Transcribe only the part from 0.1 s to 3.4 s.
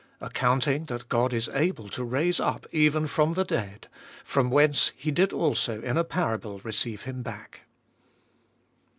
Accounting that God is able to raise up, even from